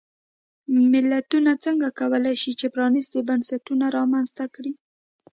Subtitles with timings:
[0.91, 4.71] ملتونه څنګه کولای شي چې پرانیستي بنسټونه رامنځته کړي.